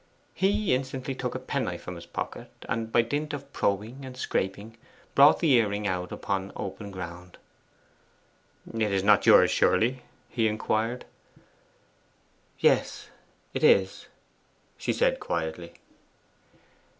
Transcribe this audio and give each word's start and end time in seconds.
He 0.33 0.73
instantly 0.73 1.13
took 1.13 1.35
a 1.35 1.39
penknife 1.39 1.83
from 1.83 1.93
his 1.93 2.07
pocket, 2.07 2.49
and 2.67 2.91
by 2.91 3.03
dint 3.03 3.33
of 3.35 3.53
probing 3.53 4.03
and 4.03 4.17
scraping 4.17 4.75
brought 5.13 5.37
the 5.41 5.51
earring 5.51 5.85
out 5.85 6.11
upon 6.11 6.51
open 6.55 6.89
ground. 6.89 7.37
'It 8.73 8.81
is 8.91 9.03
not 9.03 9.27
yours, 9.27 9.51
surely?' 9.51 10.01
he 10.27 10.47
inquired. 10.47 11.05
'Yes, 12.57 13.09
it 13.53 13.63
is,' 13.63 14.07
she 14.75 14.91
said 14.91 15.19
quietly. 15.19 15.75